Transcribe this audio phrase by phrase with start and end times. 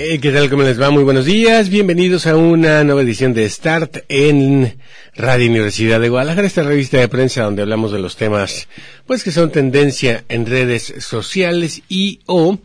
[0.00, 0.48] Eh, ¿Qué tal?
[0.48, 0.90] ¿Cómo les va?
[0.90, 1.70] Muy buenos días.
[1.70, 4.78] Bienvenidos a una nueva edición de Start en
[5.16, 8.68] Radio Universidad de Guadalajara, esta revista de prensa donde hablamos de los temas,
[9.08, 12.58] pues que son tendencia en redes sociales y o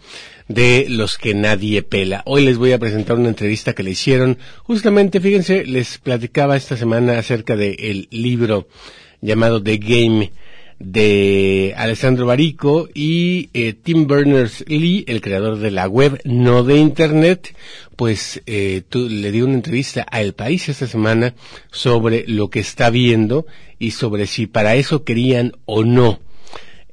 [0.47, 2.21] de los que nadie pela.
[2.27, 4.37] Hoy les voy a presentar una entrevista que le hicieron.
[4.61, 8.67] Justamente, fíjense, les platicaba esta semana acerca del libro
[9.21, 10.31] llamado The Game
[10.79, 17.55] de Alessandro Barico y eh, Tim Berners-Lee, el creador de la web, no de Internet,
[17.95, 21.35] pues eh, le dio una entrevista a El País esta semana
[21.71, 23.45] sobre lo que está viendo
[23.79, 26.19] y sobre si para eso querían o no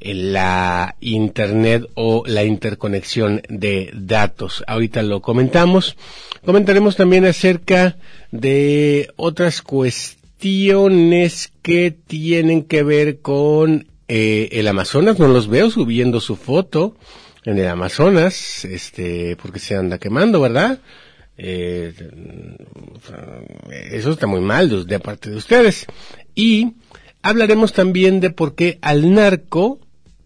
[0.02, 4.64] la Internet o la interconexión de datos.
[4.66, 5.96] Ahorita lo comentamos.
[6.44, 7.96] Comentaremos también acerca
[8.30, 15.18] de otras cuestiones cuestiones que tienen que ver con eh, el Amazonas.
[15.18, 16.96] No los veo subiendo su foto
[17.44, 20.80] en el Amazonas, este, porque se anda quemando, ¿verdad?
[21.36, 21.92] Eh,
[23.90, 25.86] eso está muy mal de parte de ustedes.
[26.34, 26.72] Y
[27.20, 29.78] hablaremos también de por qué al narco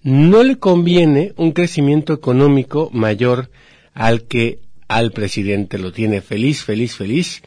[0.05, 3.51] no le conviene un crecimiento económico mayor
[3.95, 7.43] al que al presidente lo tiene feliz, feliz, feliz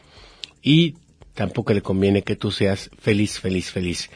[0.62, 0.96] y
[1.38, 4.10] tampoco le conviene que tú seas feliz, feliz, feliz.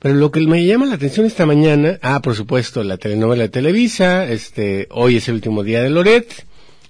[0.00, 3.48] Pero lo que me llama la atención esta mañana, ah, por supuesto, la telenovela de
[3.48, 6.44] Televisa, este, hoy es el último día de Loret,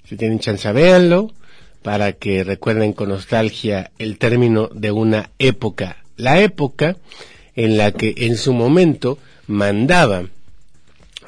[0.05, 1.31] si tienen chance véanlo,
[1.83, 6.97] para que recuerden con nostalgia el término de una época, la época
[7.55, 10.25] en la que en su momento mandaba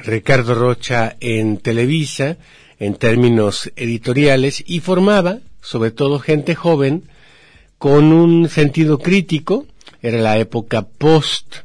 [0.01, 2.37] Ricardo Rocha en Televisa,
[2.81, 7.05] en términos editoriales, y formaba, sobre todo gente joven,
[7.81, 9.67] con un sentido crítico,
[10.03, 11.57] era la época post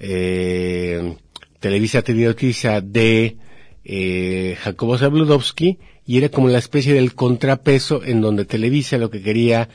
[0.00, 1.14] eh,
[1.60, 3.36] Televisa Televisa de
[3.84, 9.22] eh, Jacobo Zabludowski y era como la especie del contrapeso en donde Televisa lo que
[9.22, 9.68] quería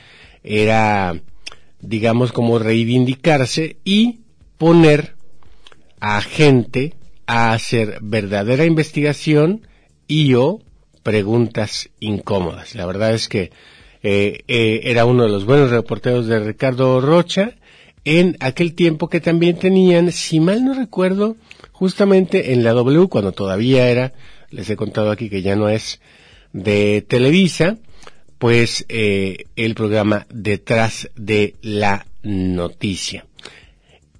[0.44, 1.18] era,
[1.80, 4.20] digamos, como reivindicarse y
[4.58, 5.14] poner
[6.00, 9.66] a gente a hacer verdadera investigación
[10.06, 10.60] y o
[11.02, 12.74] preguntas incómodas.
[12.74, 13.52] La verdad es que
[14.10, 17.56] eh, eh, era uno de los buenos reporteros de Ricardo Rocha,
[18.06, 21.36] en aquel tiempo que también tenían, si mal no recuerdo,
[21.72, 24.14] justamente en la W, cuando todavía era,
[24.48, 26.00] les he contado aquí que ya no es
[26.54, 27.76] de Televisa,
[28.38, 33.26] pues eh, el programa Detrás de la Noticia.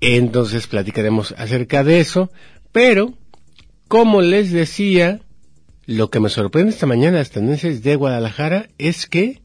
[0.03, 2.31] Entonces platicaremos acerca de eso,
[2.73, 3.15] pero,
[3.89, 5.21] como les decía,
[5.87, 9.41] lo que me sorprende esta mañana las tendencias de Guadalajara es que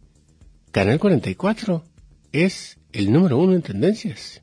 [0.73, 1.83] Canal 44
[2.31, 4.41] es el número uno en tendencias.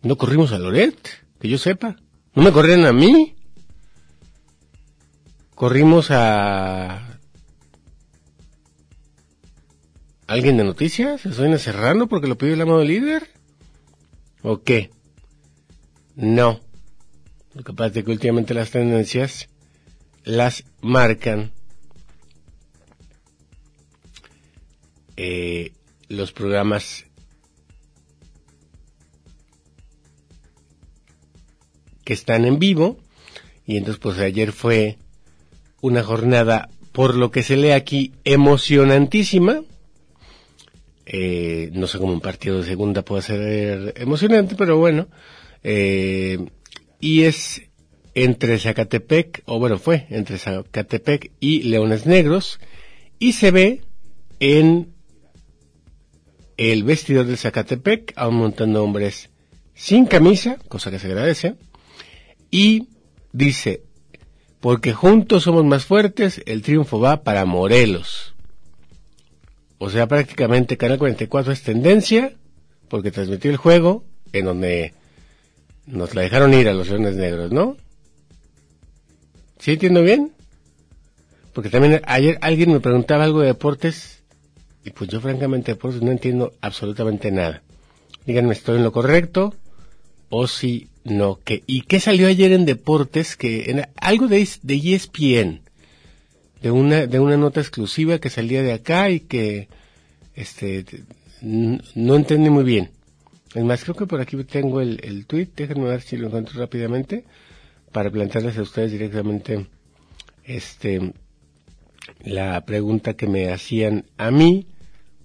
[0.00, 0.96] No corrimos a Loret,
[1.38, 1.96] que yo sepa.
[2.34, 3.36] No me corrieron a mí.
[5.54, 7.20] Corrimos a
[10.26, 13.28] alguien de noticias, a Sonia Serrano porque lo pidió el amado líder.
[14.40, 14.90] ¿O qué?
[16.16, 16.60] No.
[17.52, 19.50] Lo que pasa que últimamente las tendencias
[20.24, 21.52] las marcan
[25.22, 25.72] eh,
[26.08, 27.04] los programas
[32.04, 32.96] que están en vivo.
[33.66, 34.96] Y entonces pues ayer fue
[35.82, 39.60] una jornada por lo que se lee aquí emocionantísima.
[41.04, 45.08] Eh, no sé cómo un partido de segunda puede ser emocionante pero bueno.
[45.62, 46.38] Eh,
[46.98, 47.60] y es
[48.14, 52.58] entre Zacatepec o bueno fue entre Zacatepec y Leones Negros.
[53.18, 53.82] Y se ve
[54.38, 54.94] en
[56.60, 59.30] el vestidor del Zacatepec a un montón de hombres
[59.74, 61.54] sin camisa, cosa que se agradece,
[62.50, 62.88] y
[63.32, 63.82] dice,
[64.60, 68.34] porque juntos somos más fuertes, el triunfo va para Morelos.
[69.78, 72.34] O sea, prácticamente Canal 44 es tendencia,
[72.88, 74.04] porque transmitió el juego
[74.34, 74.92] en donde
[75.86, 77.78] nos la dejaron ir a los Leones Negros, ¿no?
[79.58, 80.32] ¿Sí entiendo bien?
[81.54, 84.19] Porque también ayer alguien me preguntaba algo de deportes
[84.84, 87.62] y pues yo francamente pues no entiendo absolutamente nada.
[88.26, 89.54] Díganme, ¿estoy en lo correcto?
[90.28, 91.38] O si no.
[91.42, 93.36] que ¿Y qué salió ayer en Deportes?
[93.36, 95.60] que en, Algo de, de ESPN.
[96.62, 99.68] De una, de una nota exclusiva que salía de acá y que
[100.34, 100.84] este
[101.42, 102.90] no entendí muy bien.
[103.54, 106.60] Es más, creo que por aquí tengo el, el tweet, déjenme ver si lo encuentro
[106.60, 107.24] rápidamente,
[107.92, 109.66] para plantearles a ustedes directamente
[110.44, 111.12] este
[112.20, 114.66] la pregunta que me hacían a mí,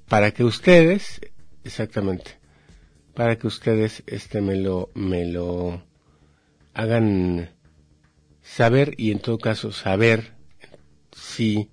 [0.08, 1.22] para que ustedes,
[1.64, 2.32] exactamente,
[3.14, 5.84] para que ustedes este me lo, me lo
[6.74, 7.50] hagan
[8.42, 10.34] saber y en todo caso saber
[11.12, 11.70] si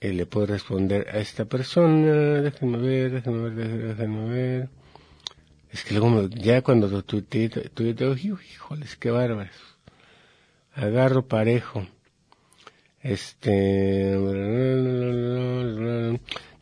[0.00, 2.42] eh, le puedo responder a esta persona.
[2.42, 4.68] Déjenme ver, déjenme ver, déjenme ver.
[5.70, 9.56] Es que luego ya cuando tuiteo, híjoles, qué bárbaros.
[10.74, 11.86] Agarro parejo.
[13.04, 14.16] Este...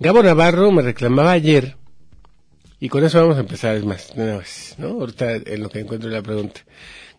[0.01, 1.77] Gabo Navarro me reclamaba ayer,
[2.81, 4.13] y con eso vamos a empezar, es más,
[4.77, 4.89] ¿no?
[4.89, 6.63] Ahorita en lo que encuentro la pregunta.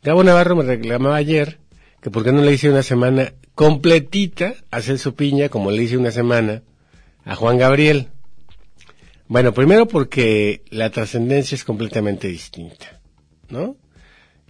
[0.04, 1.60] Gabo Navarro me reclamaba ayer
[2.02, 5.98] que por qué no le hice una semana completita a Celso Piña como le hice
[5.98, 6.62] una semana
[7.24, 8.10] a Juan Gabriel.
[9.30, 13.00] Bueno, primero porque la trascendencia es completamente distinta,
[13.48, 13.78] ¿no?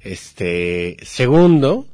[0.01, 1.85] Este, segundo,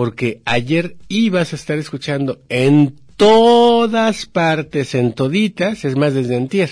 [0.00, 6.70] porque ayer ibas a estar escuchando en todas partes, en toditas, es más desde antier,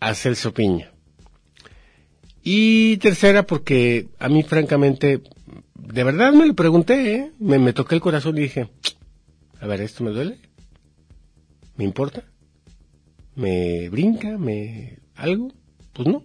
[0.00, 0.92] a Celso Piña.
[2.42, 5.20] Y tercera, porque a mí francamente
[5.74, 7.32] de verdad me lo pregunté, ¿eh?
[7.38, 8.70] me, me toqué el corazón y dije,
[9.60, 10.38] a ver, ¿esto me duele?
[11.76, 12.24] ¿Me importa?
[13.34, 14.38] ¿Me brinca?
[14.38, 15.52] ¿Me algo?
[15.92, 16.24] Pues no.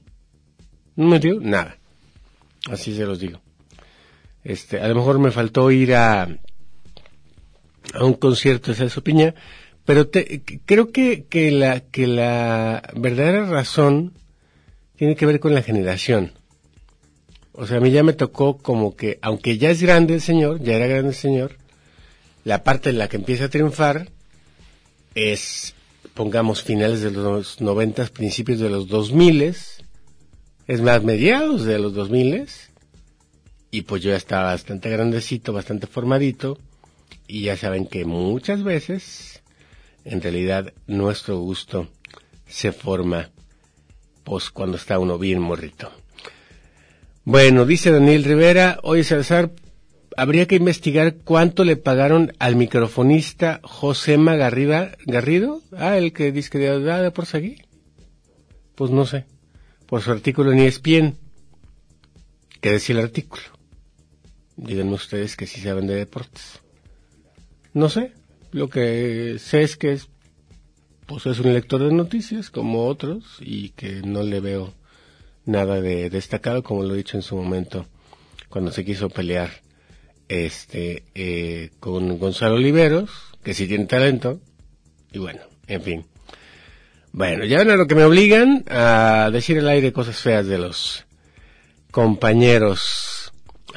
[0.96, 1.78] No me dio nada.
[2.70, 3.42] Así se los digo.
[4.50, 6.24] Este, a lo mejor me faltó ir a,
[7.94, 9.36] a un concierto de Celso Piña,
[9.86, 14.12] pero te, creo que, que la, que la verdadera razón
[14.96, 16.32] tiene que ver con la generación.
[17.52, 20.64] O sea, a mí ya me tocó como que, aunque ya es grande el señor,
[20.64, 21.56] ya era grande el señor,
[22.44, 24.10] la parte en la que empieza a triunfar
[25.14, 25.76] es,
[26.16, 29.84] pongamos, finales de los noventas, principios de los dos miles,
[30.66, 32.69] es más, mediados de los dos miles,
[33.72, 36.58] y pues yo ya estaba bastante grandecito, bastante formadito,
[37.28, 39.42] y ya saben que muchas veces,
[40.04, 41.88] en realidad, nuestro gusto
[42.48, 43.30] se forma,
[44.24, 45.92] pues cuando está uno bien morrito.
[47.24, 49.52] Bueno, dice Daniel Rivera, oye Salazar,
[50.18, 56.50] habría que investigar cuánto le pagaron al microfonista Josema Garriba, Garrido, ah, el que dice
[56.50, 57.68] que de por seguir.
[58.74, 59.26] Pues no sé,
[59.86, 61.18] por su artículo en ESPN.
[62.62, 63.59] ¿Qué decía el artículo?
[64.62, 66.60] Díganme ustedes que sí saben de deportes.
[67.74, 68.12] No sé,
[68.52, 70.10] lo que sé es que es,
[71.06, 74.74] pues es un lector de noticias como otros y que no le veo
[75.46, 77.86] nada de destacado, como lo he dicho en su momento,
[78.50, 79.50] cuando se quiso pelear
[80.28, 83.10] este eh, con Gonzalo Oliveros,
[83.44, 84.42] que sí tiene talento,
[85.14, 86.06] y bueno, en fin.
[87.14, 90.58] Bueno, ya ven a lo que me obligan a decir al aire cosas feas de
[90.58, 91.06] los
[91.92, 93.19] compañeros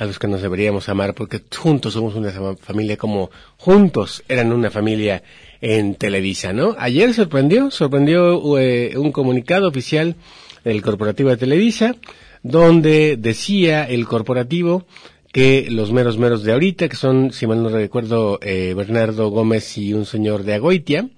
[0.02, 4.68] a los que nos deberíamos amar, porque juntos somos una familia como juntos eran una
[4.68, 5.22] familia
[5.60, 6.74] en Televisa, ¿no?
[6.76, 10.16] Ayer sorprendió, sorprendió eh, un comunicado oficial
[10.64, 11.94] el corporativo de Televisa,
[12.42, 14.86] donde decía el corporativo
[15.32, 19.78] que los meros meros de ahorita, que son, si mal no recuerdo, eh, Bernardo Gómez
[19.78, 21.08] y un señor de Agoitia,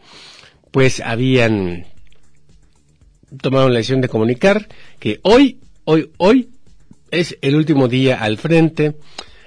[0.71, 1.87] pues habían
[3.41, 6.51] tomado la decisión de comunicar que hoy, hoy, hoy
[7.15, 8.95] es el último día al frente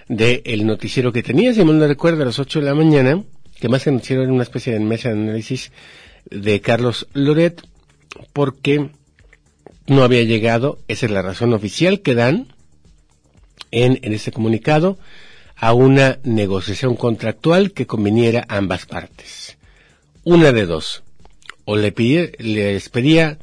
[0.07, 3.23] del noticiero que tenía, si mal no recuerdo, a las 8 de la mañana,
[3.59, 5.71] que más que noticiero era una especie de mesa de análisis
[6.29, 7.61] de Carlos Loret,
[8.33, 8.89] porque
[9.87, 12.53] no había llegado, esa es la razón oficial que dan
[13.71, 14.97] en, en ese comunicado,
[15.55, 19.57] a una negociación contractual que conviniera a ambas partes.
[20.23, 21.03] Una de dos.
[21.65, 21.93] O le
[22.37, 23.39] les pedía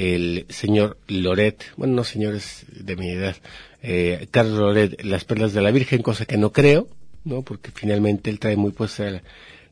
[0.00, 3.36] el señor Loret, bueno, no señores de mi edad,
[3.82, 6.88] eh, Carlos Loret, las perlas de la Virgen, cosa que no creo,
[7.24, 7.42] ¿no?
[7.42, 9.22] Porque finalmente él trae muy puesta la,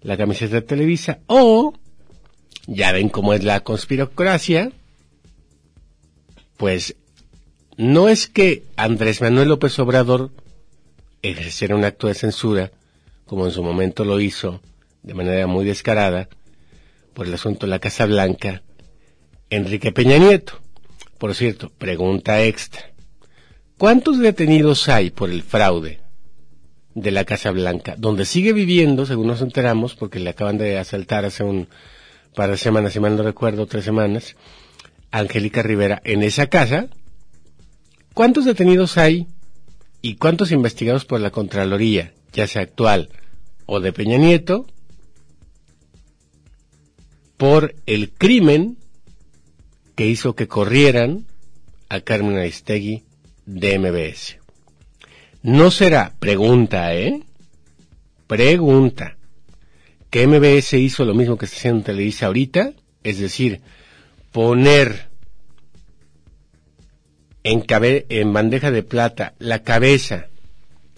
[0.03, 1.73] la camiseta de Televisa, o,
[2.67, 4.71] ya ven cómo es la conspirocracia,
[6.59, 6.95] pues
[7.79, 10.31] no es que Andrés Manuel López Obrador
[11.23, 12.71] ejerciera un acto de censura,
[13.25, 14.61] como en su momento lo hizo,
[15.03, 16.29] de manera muy descarada,
[17.15, 18.63] por el asunto de la Casa Blanca,
[19.51, 20.61] Enrique Peña Nieto.
[21.19, 22.93] Por cierto, pregunta extra.
[23.77, 26.01] ¿Cuántos detenidos hay por el fraude
[26.95, 31.25] de la Casa Blanca, donde sigue viviendo, según nos enteramos, porque le acaban de asaltar
[31.25, 31.69] hace un
[32.35, 34.37] par de semanas, si mal no recuerdo, tres semanas,
[35.11, 36.89] Angélica Rivera en esa casa,
[38.15, 39.29] ¿cuántos detenidos hay
[40.03, 43.11] y cuántos investigados por la Contraloría, ya sea actual
[43.67, 44.67] o de Peña Nieto,
[47.37, 48.78] por el crimen
[49.99, 51.27] que hizo que corrieran
[51.89, 53.03] a Carmen Aristegui
[53.47, 54.39] de MBS.
[55.43, 57.25] No será, pregunta, ¿eh?
[58.29, 59.17] Pregunta.
[60.09, 62.75] ¿Que MBS hizo lo mismo que está haciendo Televisa ahorita?
[63.03, 63.61] Es decir,
[64.31, 65.09] poner
[67.43, 70.29] en, en bandeja de plata la cabeza,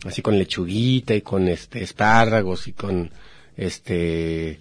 [0.04, 3.10] así con lechuguita y con este espárragos y con
[3.56, 4.60] este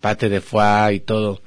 [0.00, 1.40] pate de foie y todo,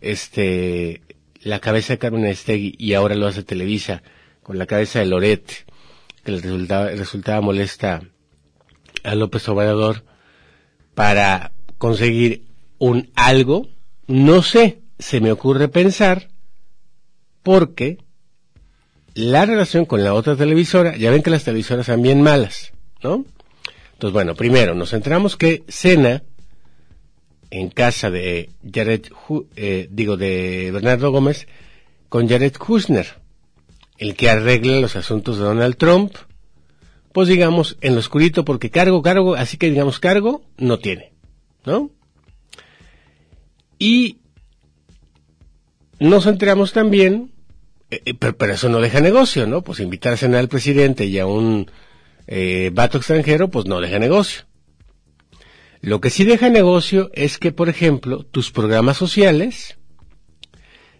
[0.00, 1.03] este
[1.44, 4.02] la cabeza de Carmen Estegui y ahora lo hace Televisa
[4.42, 5.66] con la cabeza de Loret,
[6.24, 6.40] que le
[6.96, 8.02] resultaba, molesta
[9.02, 10.04] a López Obrador
[10.94, 12.44] para conseguir
[12.78, 13.68] un algo,
[14.06, 16.28] no sé, se me ocurre pensar,
[17.42, 17.98] porque
[19.14, 22.72] la relación con la otra televisora, ya ven que las televisoras son bien malas,
[23.02, 23.24] ¿no?
[23.92, 26.22] Entonces, bueno, primero nos centramos que cena
[27.50, 29.06] en casa de Jared,
[29.56, 31.46] eh, digo, de Bernardo Gómez,
[32.08, 33.06] con Jared Kushner,
[33.98, 36.14] el que arregla los asuntos de Donald Trump,
[37.12, 41.12] pues digamos, en lo oscurito, porque cargo, cargo, así que digamos cargo, no tiene,
[41.64, 41.90] ¿no?
[43.78, 44.18] Y
[46.00, 47.30] nos enteramos también,
[47.90, 49.62] eh, eh, pero, eso no deja negocio, ¿no?
[49.62, 51.70] Pues invitar a cenar al presidente y a un
[52.26, 54.44] eh, vato extranjero, pues no deja negocio.
[55.84, 59.76] Lo que sí deja negocio es que, por ejemplo, tus programas sociales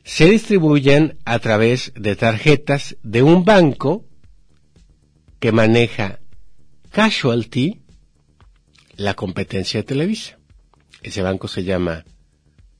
[0.05, 4.05] se distribuyan a través de tarjetas de un banco
[5.41, 6.21] que maneja
[6.91, 7.81] Casualty,
[8.97, 10.39] la competencia de Televisa.
[11.01, 12.05] Ese banco se llama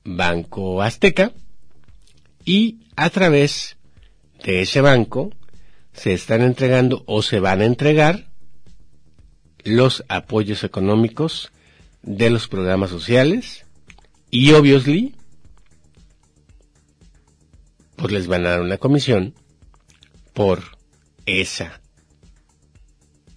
[0.03, 1.33] Banco Azteca
[2.45, 3.77] y a través
[4.43, 5.31] de ese banco
[5.91, 8.27] se están entregando o se van a entregar
[9.63, 11.51] los apoyos económicos
[12.05, 13.65] de los programas sociales
[14.29, 15.15] y obviously
[17.95, 19.33] pues les van a dar una comisión
[20.33, 20.63] por
[21.25, 21.81] esa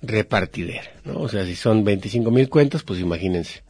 [0.02, 1.20] repartidera, ¿no?
[1.20, 3.62] O sea, si son 25 mil cuentas, pues imagínense,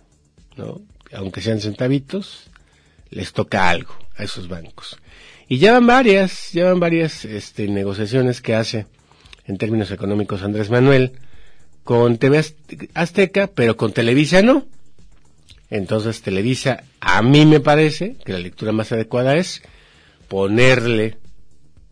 [0.57, 0.81] ¿no?
[1.13, 2.51] Aunque sean centavitos,
[3.11, 4.99] les toca algo a esos bancos.
[5.47, 8.87] Y ya van varias, ya van varias este, negociaciones que hace
[9.47, 11.13] en términos económicos Andrés Manuel
[11.85, 12.45] con TV
[12.95, 14.67] Azteca, pero con Televisa no.
[15.71, 19.63] Entonces Televisa, a mí me parece que la lectura más adecuada es
[20.29, 21.19] ponerle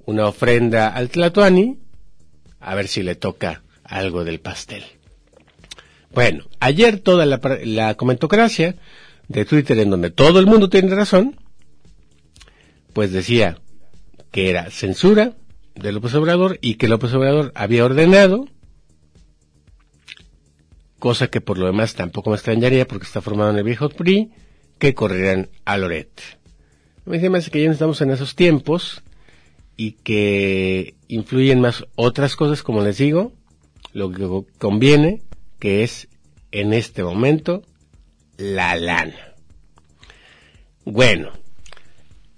[0.05, 1.79] una ofrenda al Tlatuani,
[2.61, 4.85] a ver si le toca algo del pastel.
[6.13, 8.77] Bueno, ayer toda la, la comentocracia
[9.29, 11.39] de Twitter en donde todo el mundo tiene razón,
[12.93, 13.59] pues decía
[14.31, 15.35] que era censura
[15.75, 18.49] de López Obrador y que López Obrador había ordenado,
[20.99, 24.31] cosa que por lo demás tampoco me extrañaría porque está formado en el viejo PRI,
[24.79, 26.11] que corrieran a Loret.
[27.05, 29.03] Me parece que ya no estamos en esos tiempos
[29.77, 33.33] y que influyen más otras cosas, como les digo,
[33.93, 35.23] lo que conviene,
[35.59, 36.09] que es
[36.51, 37.63] en este momento
[38.37, 39.35] la lana.
[40.85, 41.33] Bueno,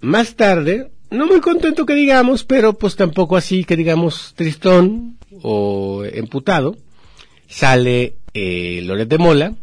[0.01, 6.03] más tarde, no muy contento que digamos, pero pues tampoco así que digamos tristón o
[6.05, 6.77] emputado,
[7.47, 9.55] sale eh, Loret de Mola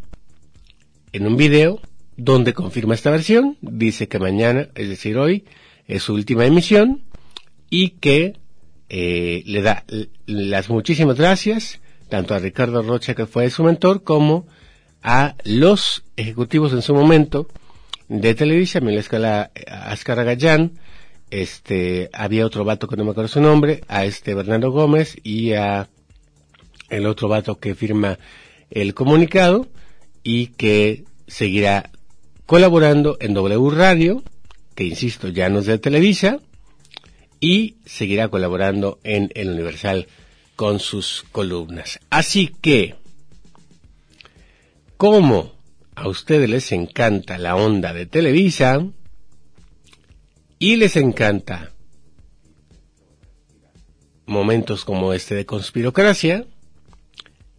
[1.13, 1.79] en un video
[2.15, 5.45] donde confirma esta versión, dice que mañana, es decir hoy,
[5.87, 7.03] es su última emisión
[7.69, 8.37] y que
[8.89, 9.83] eh, le da
[10.25, 14.47] las muchísimas gracias tanto a Ricardo Rocha que fue su mentor como
[15.03, 17.47] a los ejecutivos en su momento
[18.07, 20.79] de Televisa, Escala Ascara Gallán,
[21.29, 25.53] este, había otro vato que no me acuerdo su nombre, a este Bernardo Gómez y
[25.53, 25.89] a
[26.89, 28.17] el otro vato que firma
[28.69, 29.67] el comunicado
[30.23, 31.91] y que seguirá
[32.45, 34.23] colaborando en W Radio,
[34.75, 36.39] que insisto ya no es de Televisa,
[37.39, 40.07] y seguirá colaborando en El Universal
[40.55, 41.99] con sus columnas.
[42.09, 42.95] Así que,
[44.97, 45.53] ¿cómo
[45.95, 48.85] a ustedes les encanta la onda de Televisa
[50.59, 51.71] y les encanta
[54.25, 56.45] momentos como este de conspirocracia,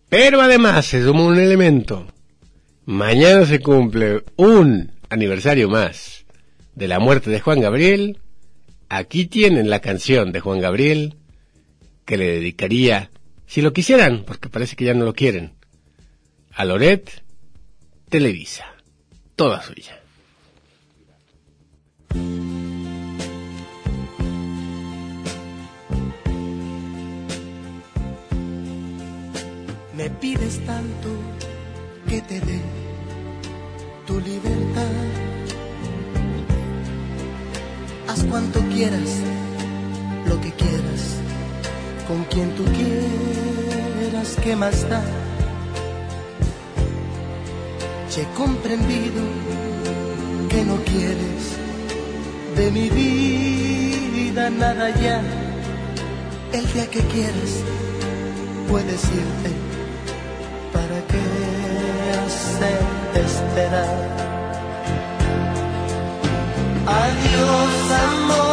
[0.08, 2.06] pero además es como un elemento.
[2.84, 6.24] Mañana se cumple un aniversario más
[6.74, 8.18] de la muerte de Juan Gabriel.
[8.88, 11.16] Aquí tienen la canción de Juan Gabriel
[12.06, 13.10] que le dedicaría,
[13.46, 15.52] si lo quisieran, porque parece que ya no lo quieren,
[16.54, 17.22] a Loret
[18.08, 18.64] Televisa,
[19.36, 19.97] toda suya.
[30.20, 31.10] Pides tanto
[32.08, 32.60] que te dé
[34.06, 34.94] tu libertad.
[38.08, 39.10] Haz cuanto quieras
[40.26, 41.02] lo que quieras,
[42.08, 45.02] con quien tú quieras, ¿qué más da?
[48.16, 49.22] He comprendido
[50.48, 51.42] que no quieres
[52.56, 55.22] de mi vida nada ya.
[56.52, 57.62] El día que quieras
[58.68, 59.67] puedes irte
[62.58, 63.98] hacerte esperar.
[66.86, 68.47] Adiós amor,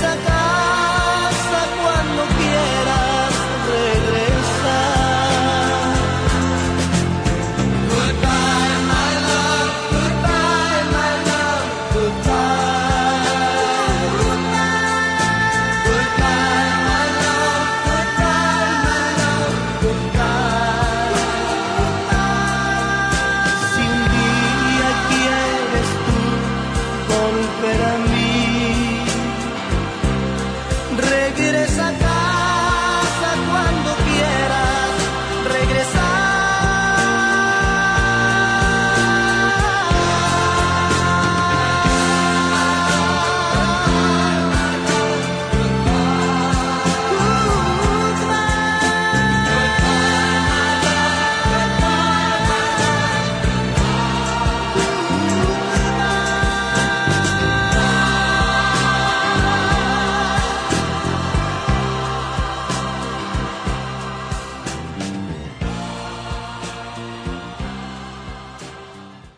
[0.00, 0.35] Santa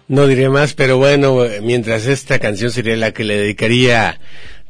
[0.09, 4.19] No diré más, pero bueno, mientras esta canción sería la que le dedicaría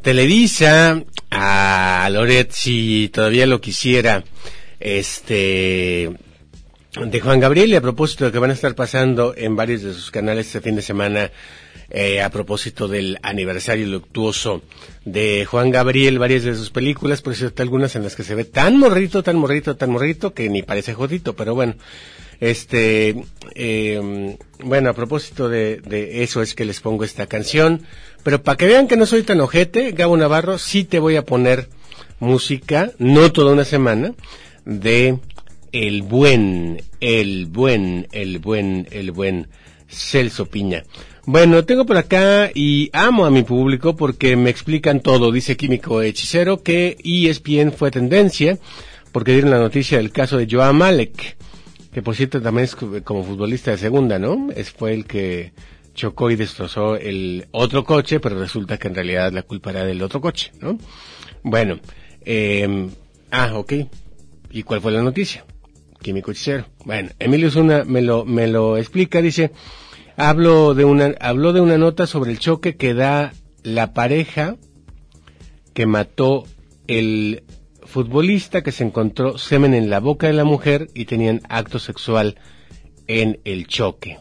[0.03, 4.24] Televisa a Loret si todavía lo quisiera,
[4.81, 6.11] este,
[6.94, 9.92] de Juan Gabriel y a propósito de que van a estar pasando en varios de
[9.92, 11.31] sus canales este fin de semana
[11.90, 14.62] eh, a propósito del aniversario luctuoso
[15.05, 18.44] de Juan Gabriel, varias de sus películas, por cierto, algunas en las que se ve
[18.44, 21.77] tan morrito, tan morrito, tan morrito, que ni parece jodito, pero bueno,
[22.40, 23.16] este,
[23.55, 27.83] eh, bueno, a propósito de, de eso es que les pongo esta canción,
[28.22, 31.24] pero para que vean que no soy tan ojete, Gabo Navarro, sí te voy a
[31.24, 31.68] poner
[32.20, 34.12] música, no toda una semana,
[34.66, 35.18] de
[35.72, 39.48] el buen, el buen, el buen, el buen
[39.88, 40.85] Celso Piña.
[41.26, 45.31] Bueno, tengo por acá y amo a mi público porque me explican todo.
[45.31, 48.59] Dice Químico Hechicero que ESPN fue tendencia
[49.12, 51.37] porque dieron la noticia del caso de Joao Malek,
[51.92, 54.48] que por cierto también es como futbolista de segunda, ¿no?
[54.54, 55.52] Es, fue el que
[55.94, 60.02] chocó y destrozó el otro coche, pero resulta que en realidad la culpa era del
[60.02, 60.78] otro coche, ¿no?
[61.42, 61.78] Bueno,
[62.24, 62.88] eh,
[63.31, 63.72] ah, ok.
[64.50, 65.44] ¿Y cuál fue la noticia?
[66.00, 66.66] Químico hechicero.
[66.84, 69.52] Bueno, Emilio Zuna me lo, me lo explica, dice,
[70.20, 73.32] Hablo de una, habló de una nota sobre el choque que da
[73.62, 74.56] la pareja
[75.74, 76.44] que mató
[76.88, 77.44] el
[77.84, 82.34] futbolista que se encontró semen en la boca de la mujer y tenían acto sexual
[83.06, 84.18] en el choque.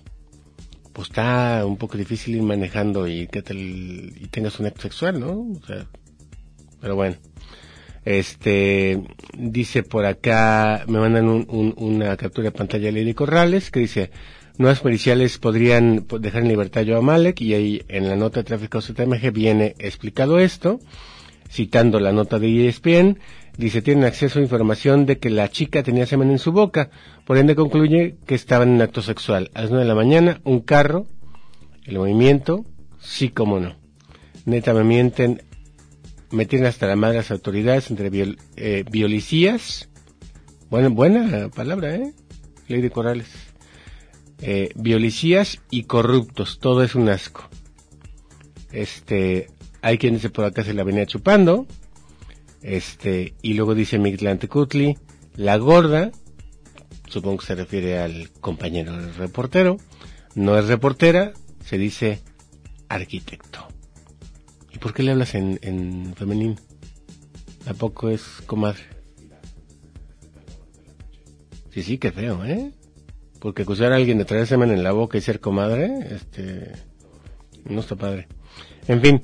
[0.94, 5.20] Pues está un poco difícil ir manejando y que te, y tengas un acto sexual,
[5.20, 5.32] ¿no?
[5.32, 5.88] O sea,
[6.80, 7.16] pero bueno.
[8.08, 9.02] Este,
[9.38, 14.12] dice por acá, me mandan una captura de pantalla de Lady Corrales que dice,
[14.58, 18.80] nuevas periciales podrían dejar en libertad a Malek y ahí en la nota de tráfico
[18.80, 20.80] ZMG viene explicado esto,
[21.50, 23.20] citando la nota de ESPN,
[23.58, 26.90] dice tienen acceso a información de que la chica tenía semen en su boca,
[27.26, 29.52] por ende concluye que estaban en acto sexual.
[29.54, 31.08] A las nueve de la mañana, un carro,
[31.84, 32.64] el movimiento,
[33.02, 33.76] sí como no.
[34.46, 35.42] Neta me mienten,
[36.32, 39.90] me hasta la madre las autoridades entre viol, eh, violicías,
[40.70, 42.14] buena, buena palabra, eh,
[42.68, 43.28] Lady Corrales,
[44.42, 47.48] eh, violicías y corruptos, todo es un asco.
[48.72, 49.48] Este,
[49.82, 51.66] hay quien dice por acá se la venía chupando,
[52.62, 54.98] este, y luego dice Miguel Cutli,
[55.36, 56.12] la gorda,
[57.08, 59.78] supongo que se refiere al compañero del reportero,
[60.36, 62.22] no es reportera, se dice
[62.90, 63.77] arquitecto.
[64.78, 66.56] ¿Y por qué le hablas en, en femenino?
[67.66, 68.84] Tampoco es comadre.
[71.72, 72.74] Sí, sí, qué feo, ¿eh?
[73.40, 76.74] Porque acusar a alguien de traer semen en la boca y ser comadre, este,
[77.66, 78.28] no está padre.
[78.88, 79.24] En fin,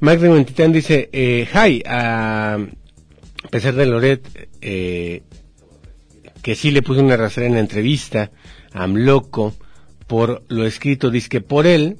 [0.00, 2.58] Max de Mentitán dice, eh, hi, a
[3.50, 5.22] pesar de Loret, eh,
[6.42, 8.32] que sí le puso una razón en la entrevista
[8.74, 9.54] a Amloco
[10.06, 11.96] por lo escrito, dice que por él,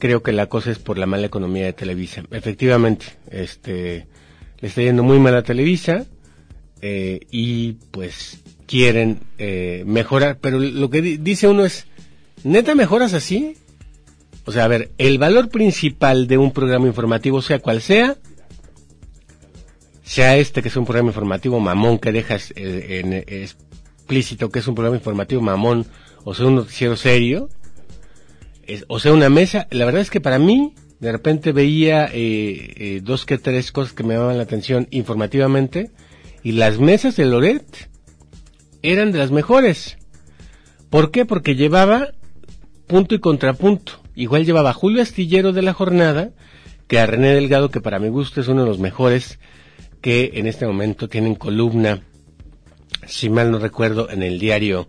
[0.00, 2.24] creo que la cosa es por la mala economía de Televisa.
[2.32, 4.08] Efectivamente, este,
[4.58, 6.06] le está yendo muy mal a Televisa
[6.82, 11.86] eh, y pues quieren eh, mejorar, pero lo que dice uno es,
[12.42, 13.56] ¿neta mejoras así?
[14.44, 18.16] O sea, a ver, el valor principal de un programa informativo, sea cual sea,
[20.02, 24.66] sea este que es un programa informativo mamón que dejas eh, en, explícito que es
[24.66, 25.86] un programa informativo mamón,
[26.24, 27.48] o sea un noticiero serio,
[28.88, 33.00] o sea, una mesa, la verdad es que para mí, de repente veía eh, eh,
[33.02, 35.90] dos que tres cosas que me llamaban la atención informativamente,
[36.42, 37.88] y las mesas de Loret
[38.82, 39.98] eran de las mejores.
[40.88, 41.24] ¿Por qué?
[41.24, 42.08] Porque llevaba
[42.86, 44.00] punto y contrapunto.
[44.14, 46.30] Igual llevaba a Julio Astillero de la jornada,
[46.88, 49.38] que a René Delgado, que para mi gusto es uno de los mejores
[50.00, 52.02] que en este momento tienen columna,
[53.06, 54.88] si mal no recuerdo, en el diario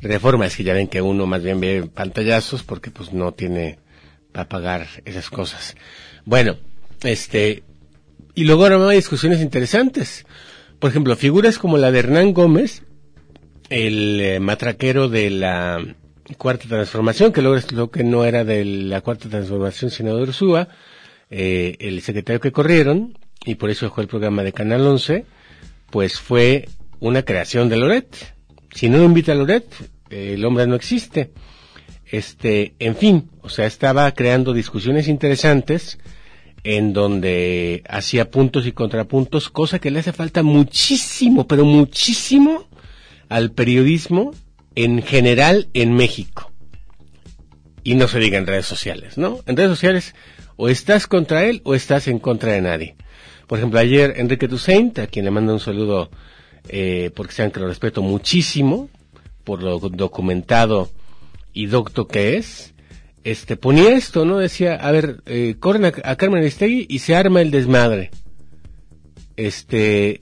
[0.00, 3.78] Reforma, es que ya ven que uno más bien ve pantallazos porque pues no tiene
[4.32, 5.76] para pagar esas cosas.
[6.24, 6.56] Bueno,
[7.02, 7.62] este,
[8.34, 10.26] y luego ahora hay discusiones interesantes.
[10.78, 12.82] Por ejemplo, figuras como la de Hernán Gómez,
[13.70, 15.82] el eh, matraquero de la
[16.36, 20.22] cuarta transformación, que luego es lo que no era de la cuarta transformación, sino de
[20.22, 20.68] Ursúa,
[21.30, 25.24] eh, el secretario que corrieron, y por eso dejó el programa de Canal 11,
[25.90, 26.68] pues fue
[27.00, 28.35] una creación de Loret.
[28.76, 29.64] Si no lo invita a Loret,
[30.10, 31.30] el hombre no existe.
[32.04, 35.98] Este, en fin, o sea, estaba creando discusiones interesantes
[36.62, 42.68] en donde hacía puntos y contrapuntos, cosa que le hace falta muchísimo, pero muchísimo
[43.30, 44.34] al periodismo
[44.74, 46.52] en general en México.
[47.82, 49.38] Y no se diga en redes sociales, ¿no?
[49.46, 50.14] En redes sociales
[50.56, 52.96] o estás contra él o estás en contra de nadie.
[53.46, 56.10] Por ejemplo, ayer Enrique Toussaint, a quien le mando un saludo
[56.68, 58.88] eh, porque sean que lo respeto muchísimo,
[59.44, 60.90] por lo documentado
[61.52, 62.74] y docto que es,
[63.26, 64.38] este, ponía esto, ¿no?
[64.38, 68.12] Decía, a ver, eh, corren a, Carmen Aristegui y se arma el desmadre.
[69.36, 70.20] Este,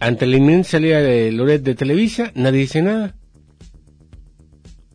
[0.00, 3.14] ante la inminente salida de Loret de Televisa, nadie dice nada.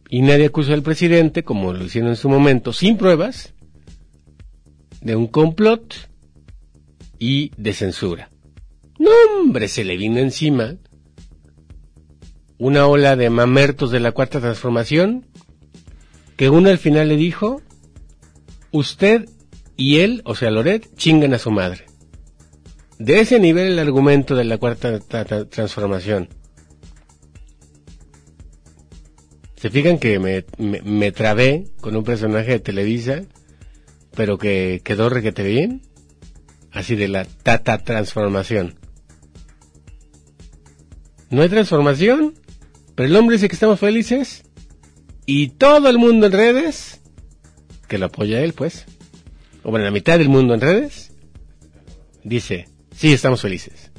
[0.10, 3.54] Y nadie acusa al presidente, como lo hicieron en su momento, sin pruebas,
[5.02, 6.10] de un complot
[7.20, 8.32] y de censura.
[8.98, 10.78] No, hombre, se le vino encima
[12.64, 15.26] una ola de mamertos de la cuarta transformación,
[16.38, 17.62] que uno al final le dijo,
[18.72, 19.26] usted
[19.76, 21.88] y él, o sea, Loret, chingan a su madre.
[23.00, 24.98] De ese nivel el argumento de la cuarta
[25.50, 26.30] transformación.
[29.58, 33.24] Se fijan que me, me, trabé con un personaje de Televisa,
[34.16, 35.82] pero que quedó requete bien.
[36.72, 38.76] Así de la tata transformación.
[41.30, 42.36] ¿No hay transformación?
[42.96, 44.44] Pero el hombre dice que estamos felices
[45.26, 47.02] y todo el mundo en redes,
[47.88, 48.86] que lo apoya él pues,
[49.64, 51.12] o bueno, la mitad del mundo en redes,
[52.24, 53.92] dice, sí, estamos felices.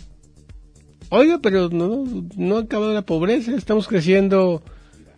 [1.09, 2.05] Oiga, pero no,
[2.37, 4.63] no ha acabado la pobreza, estamos creciendo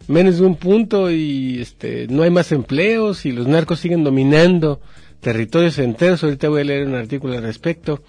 [0.09, 4.81] menos de un punto y este no hay más empleos y los narcos siguen dominando
[5.21, 6.23] territorios enteros.
[6.23, 8.03] Ahorita voy a leer un artículo al respecto,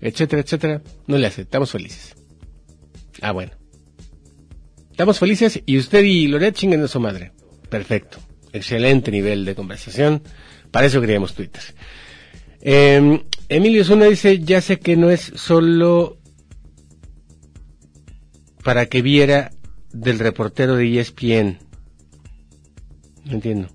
[0.00, 0.82] etcétera, etcétera.
[1.06, 2.14] No le hace, estamos felices.
[3.20, 3.61] Ah, bueno.
[5.02, 7.32] Estamos felices y usted y Loret chinguen a su madre.
[7.68, 8.18] Perfecto.
[8.52, 10.22] Excelente nivel de conversación.
[10.70, 11.60] Para eso queríamos Twitter.
[12.60, 16.18] Eh, Emilio Zuna dice, ya sé que no es solo
[18.62, 19.50] para que viera
[19.92, 21.58] del reportero de ESPN.
[23.24, 23.70] No entiendo.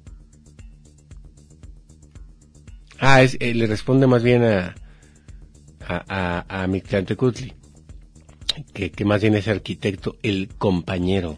[3.00, 4.76] Ah, es, eh, le responde más bien a,
[5.86, 7.54] a, a, a Kutli,
[8.74, 11.38] que, que más bien es arquitecto, el compañero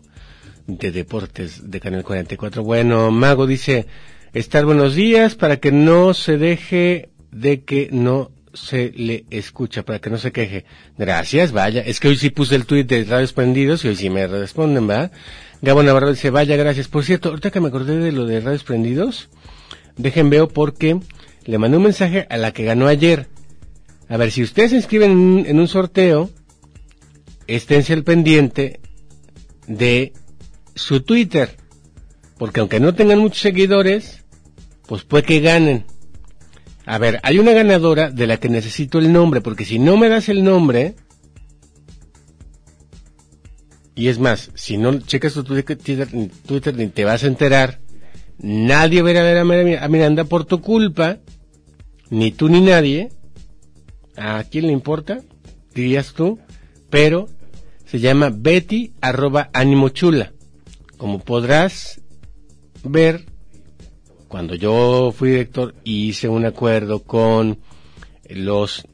[0.67, 2.63] de deportes de Canal 44.
[2.63, 3.87] Bueno, Mago dice,
[4.33, 9.99] estar buenos días para que no se deje de que no se le escucha, para
[9.99, 10.65] que no se queje.
[10.97, 11.81] Gracias, vaya.
[11.81, 14.89] Es que hoy sí puse el tuit de Radios Prendidos y hoy sí me responden,
[14.89, 15.11] ¿va?
[15.61, 16.87] Gabo Navarro dice, vaya, gracias.
[16.87, 19.29] Por cierto, ahorita que me acordé de lo de Radios Prendidos,
[19.97, 20.99] dejen veo porque
[21.45, 23.27] le mandé un mensaje a la que ganó ayer.
[24.07, 26.29] A ver, si ustedes se inscriben en, en un sorteo,
[27.55, 28.79] esténse al pendiente
[29.67, 30.13] de
[30.75, 31.57] su Twitter.
[32.37, 34.23] Porque aunque no tengan muchos seguidores,
[34.87, 35.85] pues puede que ganen.
[36.85, 40.09] A ver, hay una ganadora de la que necesito el nombre, porque si no me
[40.09, 40.95] das el nombre,
[43.93, 45.77] y es más, si no checas tu Twitter,
[46.45, 47.81] Twitter ni te vas a enterar,
[48.39, 51.19] nadie va a ver a Miranda por tu culpa,
[52.09, 53.09] ni tú ni nadie.
[54.15, 55.19] ¿A quién le importa?
[55.75, 56.39] Dirías tú,
[56.89, 57.29] pero
[57.89, 59.49] se llama Betty arroba
[59.91, 60.31] chula.
[60.97, 61.99] Como podrás
[62.83, 63.25] ver,
[64.27, 67.57] cuando yo fui director hice un acuerdo con
[68.29, 68.85] los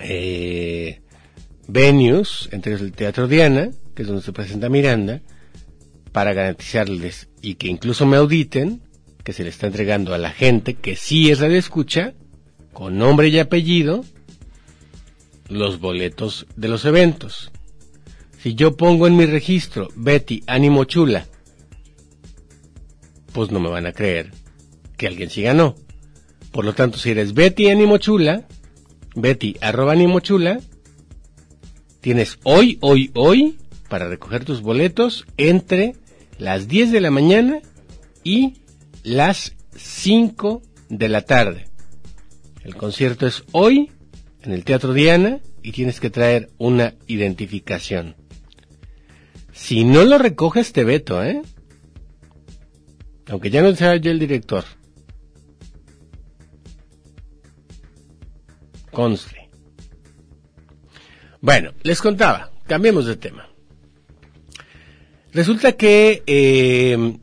[0.00, 1.02] eh,
[1.68, 5.20] venues, entre el Teatro Diana, que es donde se presenta Miranda,
[6.12, 8.80] para garantizarles y que incluso me auditen,
[9.24, 12.14] que se le está entregando a la gente que sí es la de escucha,
[12.72, 14.06] con nombre y apellido,
[15.50, 17.50] los boletos de los eventos.
[18.46, 21.26] Si yo pongo en mi registro Betty Ánimo Chula,
[23.32, 24.30] pues no me van a creer
[24.96, 25.74] que alguien sí ganó.
[26.52, 28.46] Por lo tanto, si eres Betty Ánimo Chula,
[29.16, 30.60] Betty arroba Ánimo Chula,
[32.00, 35.96] tienes hoy, hoy, hoy para recoger tus boletos entre
[36.38, 37.62] las 10 de la mañana
[38.22, 38.58] y
[39.02, 41.66] las 5 de la tarde.
[42.62, 43.90] El concierto es hoy
[44.42, 48.14] en el Teatro Diana y tienes que traer una identificación.
[49.66, 51.42] Si no lo recoges te veto, ¿eh?
[53.28, 54.62] Aunque ya no sea yo el director.
[58.92, 59.48] Conste.
[61.40, 63.48] Bueno, les contaba, cambiemos de tema.
[65.32, 67.18] Resulta que eh,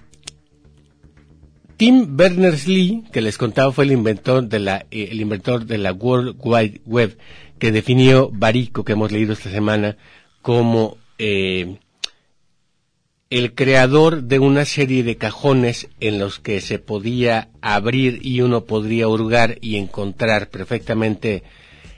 [1.77, 5.93] Tim Berners-Lee, que les contaba fue el inventor de la, eh, el inventor de la
[5.93, 7.17] World Wide Web,
[7.57, 9.95] que definió Barico, que hemos leído esta semana,
[10.41, 11.77] como eh,
[13.33, 18.65] el creador de una serie de cajones en los que se podía abrir y uno
[18.65, 21.41] podría hurgar y encontrar perfectamente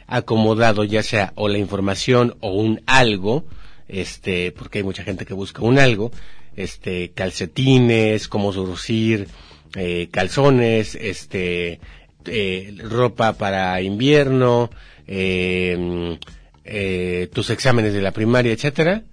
[0.08, 3.44] acomodado ya sea o la información o un algo,
[3.90, 6.14] este, porque hay mucha gente que busca un algo,
[6.56, 9.28] este, calcetines, cómo surcir,
[9.76, 11.82] eh, calzones, este,
[12.28, 14.70] eh, ropa para invierno,
[15.06, 16.18] eh,
[16.64, 19.04] eh, tus exámenes de la primaria, etcétera,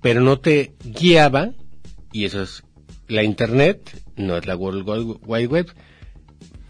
[0.00, 1.52] pero no te guiaba
[2.12, 2.62] y eso es
[3.08, 5.74] la Internet, no es la World Wide Web,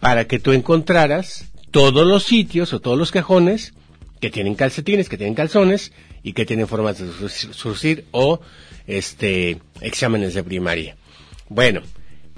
[0.00, 3.74] para que tú encontraras todos los sitios o todos los cajones
[4.20, 8.40] que tienen calcetines, que tienen calzones y que tienen formas de surcir o
[8.86, 10.96] este exámenes de primaria.
[11.48, 11.82] Bueno,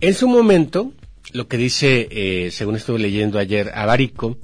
[0.01, 0.93] en su momento,
[1.33, 4.39] lo que dice, eh, según estuve leyendo ayer a Barico,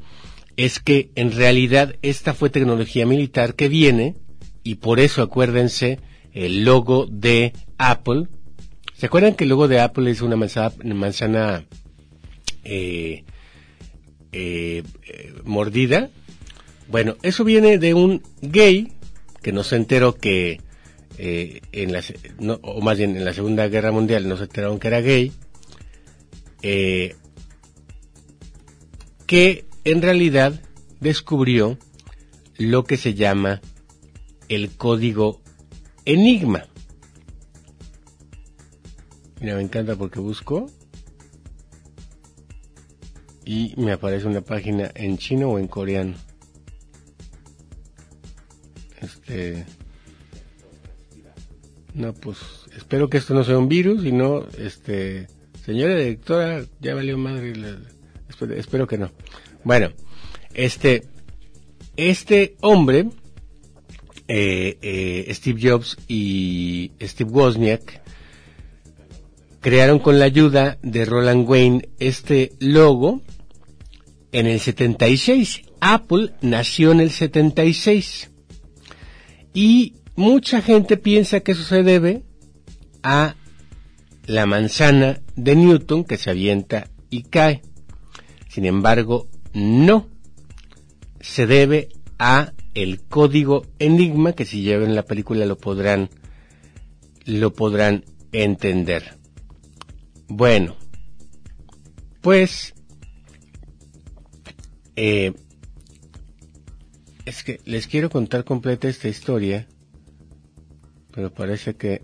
[0.57, 4.17] es que en realidad esta fue tecnología militar que viene
[4.65, 6.01] y por eso acuérdense
[6.33, 8.29] el logo de Apple
[8.99, 11.65] ¿Se acuerdan que el logo de Apple es una manzana,
[12.65, 13.23] eh,
[14.33, 16.11] eh, eh, mordida?
[16.89, 18.93] Bueno, eso viene de un gay
[19.41, 20.61] que no se enteró que
[21.17, 22.03] en la,
[22.63, 25.31] o más bien en la Segunda Guerra Mundial no se enteraron que era gay,
[29.27, 30.61] que en realidad
[30.99, 31.79] descubrió
[32.57, 33.61] lo que se llama
[34.49, 35.41] el código
[36.09, 36.67] Enigma.
[39.43, 40.71] Mira, me encanta porque busco
[43.45, 46.15] y me aparece una página en chino o en coreano.
[49.03, 49.67] Este.
[51.93, 52.39] No, pues
[52.75, 55.27] espero que esto no sea un virus y no, este,
[55.63, 57.53] señora directora, ya valió madre,
[58.57, 59.11] espero, que no.
[59.63, 59.91] Bueno,
[60.55, 61.07] este,
[61.97, 63.11] este hombre,
[64.29, 68.03] eh, eh, Steve Jobs y Steve Wozniak,
[69.61, 73.23] crearon con la ayuda de Roland Wayne este logo
[74.33, 75.63] en el 76.
[75.81, 78.31] Apple nació en el 76.
[79.55, 82.23] Y mucha gente piensa que eso se debe
[83.03, 83.35] a
[84.27, 87.63] la manzana de Newton que se avienta y cae.
[88.49, 90.09] Sin embargo, no.
[91.21, 91.89] Se debe
[92.19, 96.11] a el código Enigma que si llevan la película lo podrán
[97.25, 99.19] lo podrán entender.
[100.29, 100.77] Bueno,
[102.21, 102.75] pues
[104.95, 105.33] eh,
[107.25, 109.67] es que les quiero contar completa esta historia,
[111.13, 112.03] pero parece que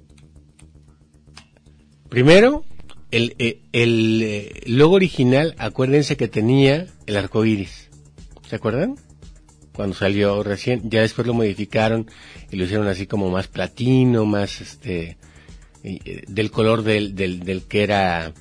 [2.08, 2.64] primero
[3.12, 7.90] el, eh, el, eh, logo original, acuérdense que tenía el arco iris,
[8.48, 8.96] ¿se acuerdan?
[9.74, 12.08] Cuando salió recién, ya después lo modificaron
[12.50, 15.16] y lo hicieron así como más platino, más este
[15.82, 18.32] eh, del color del, del, que era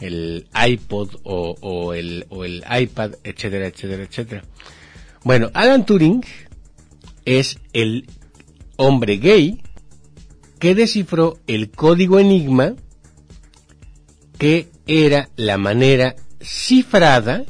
[0.00, 4.44] el iPod o, el, o el iPad, etcétera, etcétera, etcétera.
[5.24, 6.24] Bueno, Alan Turing
[7.24, 8.06] es el
[8.76, 9.60] hombre gay
[10.58, 12.74] que descifró el código enigma
[14.38, 17.44] que era la manera cifrada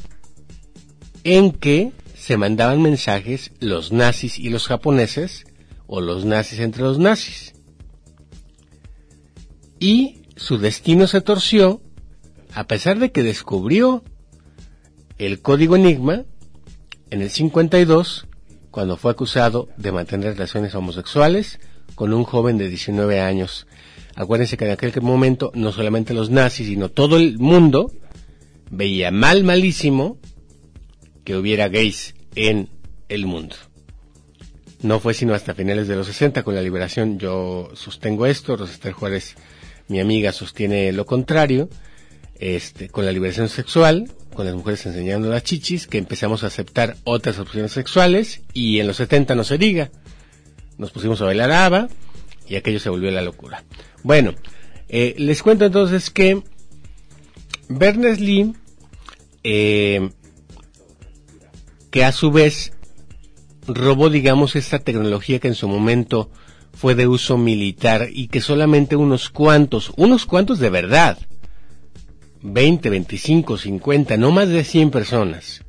[1.22, 1.92] en que
[2.26, 5.44] se mandaban mensajes los nazis y los japoneses
[5.86, 7.54] o los nazis entre los nazis
[9.78, 11.80] y su destino se torció
[12.52, 14.02] a pesar de que descubrió
[15.18, 16.24] el código Enigma
[17.10, 18.26] en el 52
[18.72, 21.60] cuando fue acusado de mantener relaciones homosexuales
[21.94, 23.68] con un joven de 19 años.
[24.16, 27.92] Acuérdense que en aquel momento no solamente los nazis, sino todo el mundo
[28.68, 30.18] veía mal malísimo
[31.22, 32.68] que hubiera gays en
[33.08, 33.56] el mundo.
[34.82, 38.92] No fue sino hasta finales de los 60 con la liberación, yo sostengo esto, Rosester
[38.92, 39.34] Juárez
[39.88, 41.68] mi amiga sostiene lo contrario,
[42.38, 46.96] este, con la liberación sexual, con las mujeres enseñando las chichis, que empezamos a aceptar
[47.04, 49.90] otras opciones sexuales, y en los 70 no se diga.
[50.76, 51.88] Nos pusimos a bailar ABBA,
[52.48, 53.64] y aquello se volvió la locura.
[54.02, 54.34] Bueno,
[54.88, 56.42] eh, les cuento entonces que
[57.68, 58.54] Berners-Lee,
[59.42, 60.10] eh,
[61.90, 62.72] que a su vez
[63.66, 66.30] robó, digamos, esta tecnología que en su momento
[66.72, 71.18] fue de uso militar y que solamente unos cuantos, unos cuantos de verdad,
[72.42, 75.64] 20, 25, 50, no más de 100 personas,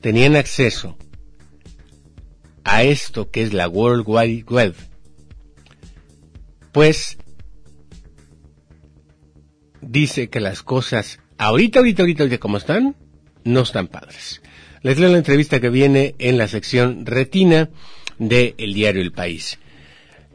[0.00, 0.96] tenían acceso
[2.64, 4.74] a esto que es la World Wide Web,
[6.72, 7.18] pues
[9.80, 12.96] dice que las cosas ahorita, ahorita, ahorita, ahorita como están,
[13.44, 14.42] no están padres.
[14.82, 17.68] Les leo la entrevista que viene en la sección retina
[18.18, 19.58] de El Diario El País.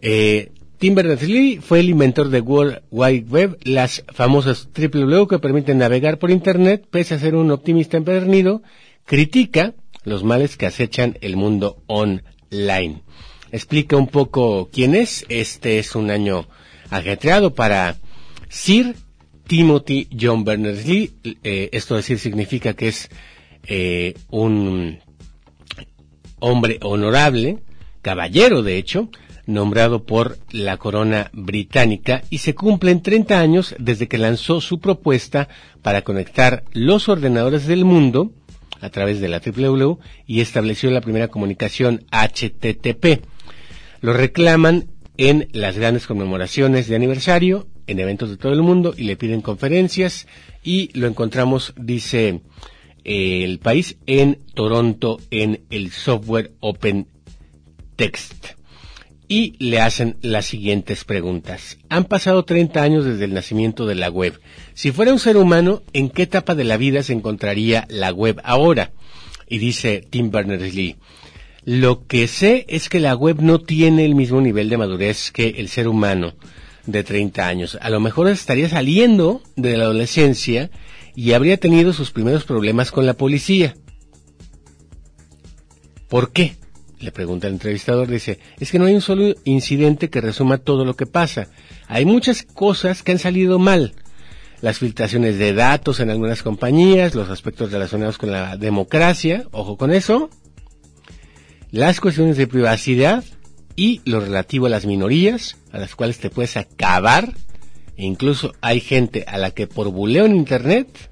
[0.01, 5.79] Eh, Tim Berners-Lee fue el inventor de World Wide Web, las famosas www que permiten
[5.79, 8.61] navegar por Internet, pese a ser un optimista empedernido,
[9.05, 13.01] critica los males que acechan el mundo online.
[13.51, 15.25] Explica un poco quién es.
[15.29, 16.47] Este es un año
[16.91, 17.95] ajetreado para
[18.49, 18.95] Sir
[19.47, 21.13] Timothy John Berners-Lee.
[21.43, 23.09] Eh, esto decir significa que es
[23.67, 24.99] eh, un
[26.39, 27.59] hombre honorable,
[28.01, 29.09] caballero de hecho,
[29.45, 35.47] nombrado por la corona británica y se cumplen 30 años desde que lanzó su propuesta
[35.81, 38.31] para conectar los ordenadores del mundo
[38.81, 43.23] a través de la WWW y estableció la primera comunicación HTTP.
[44.01, 49.03] Lo reclaman en las grandes conmemoraciones de aniversario, en eventos de todo el mundo y
[49.03, 50.27] le piden conferencias
[50.63, 52.41] y lo encontramos, dice
[53.05, 57.07] el país, en Toronto en el software Open
[57.95, 58.55] Text
[59.27, 61.77] y le hacen las siguientes preguntas.
[61.89, 64.39] Han pasado 30 años desde el nacimiento de la web.
[64.73, 68.39] Si fuera un ser humano, ¿en qué etapa de la vida se encontraría la web
[68.43, 68.91] ahora?
[69.47, 70.97] Y dice Tim Berners-Lee,
[71.63, 75.55] lo que sé es que la web no tiene el mismo nivel de madurez que
[75.57, 76.35] el ser humano
[76.85, 77.77] de 30 años.
[77.81, 80.69] A lo mejor estaría saliendo de la adolescencia
[81.15, 83.75] y habría tenido sus primeros problemas con la policía.
[86.09, 86.55] ¿Por qué?
[86.99, 90.85] Le pregunta el entrevistador, dice, es que no hay un solo incidente que resuma todo
[90.85, 91.47] lo que pasa.
[91.87, 93.93] Hay muchas cosas que han salido mal.
[94.61, 99.91] Las filtraciones de datos en algunas compañías, los aspectos relacionados con la democracia, ojo con
[99.91, 100.29] eso,
[101.71, 103.23] las cuestiones de privacidad
[103.75, 107.33] y lo relativo a las minorías, a las cuales te puedes acabar
[107.97, 111.09] incluso hay gente a la que por buleo en Internet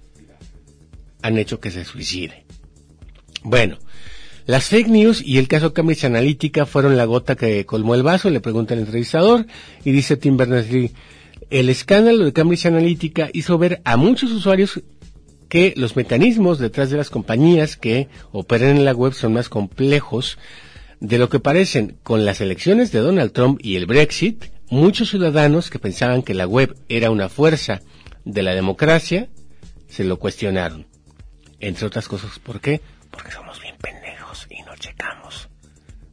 [1.22, 2.46] han hecho que se suicide.
[3.44, 3.78] Bueno,
[4.46, 8.30] las fake news y el caso Cambridge Analytica fueron la gota que colmó el vaso,
[8.30, 9.46] le pregunta el entrevistador,
[9.86, 10.92] y dice Tim Berners-Lee,
[11.50, 14.82] el escándalo de Cambridge Analytica hizo ver a muchos usuarios
[15.48, 20.40] que los mecanismos detrás de las compañías que operan en la web son más complejos
[21.00, 21.98] de lo que parecen.
[22.02, 26.48] Con las elecciones de Donald Trump y el Brexit, muchos ciudadanos que pensaban que la
[26.48, 27.82] web era una fuerza
[28.26, 29.30] de la democracia,
[29.88, 30.88] se lo cuestionaron.
[31.60, 32.82] Entre otras cosas, ¿por qué?
[33.12, 35.48] Porque somos bien pendejos y no checamos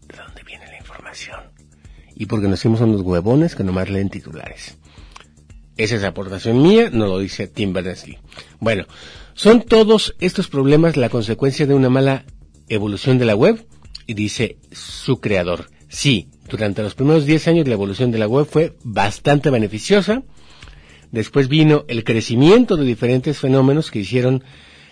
[0.06, 1.40] de dónde viene la información.
[2.14, 4.76] Y porque nos hicimos unos huevones que nomás leen titulares.
[5.78, 8.18] Esa es aportación mía, no lo dice Tim Berners-Lee.
[8.58, 8.84] Bueno,
[9.32, 12.26] ¿son todos estos problemas la consecuencia de una mala
[12.68, 13.66] evolución de la web?
[14.06, 15.70] Y dice su creador.
[15.88, 20.22] Sí, durante los primeros 10 años la evolución de la web fue bastante beneficiosa.
[21.12, 24.44] Después vino el crecimiento de diferentes fenómenos que hicieron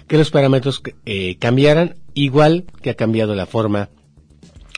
[0.06, 3.90] que los parámetros eh, cambiaran, igual que ha cambiado la forma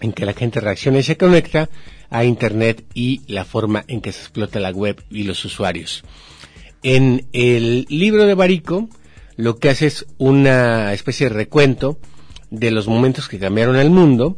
[0.00, 1.70] en que la gente reacciona y se conecta
[2.10, 6.02] a Internet y la forma en que se explota la web y los usuarios.
[6.82, 8.88] En el libro de Barico,
[9.36, 11.98] lo que hace es una especie de recuento
[12.50, 14.36] de los momentos que cambiaron el mundo